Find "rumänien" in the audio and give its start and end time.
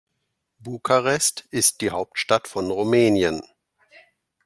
2.71-3.43